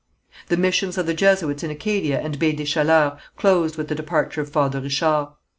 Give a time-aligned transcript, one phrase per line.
[0.47, 4.41] The missions of the Jesuits in Acadia and Baie des Chaleurs closed with the departure
[4.41, 5.27] of Father Richard.